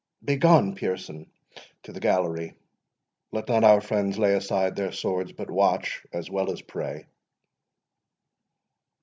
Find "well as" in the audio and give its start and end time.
6.27-6.63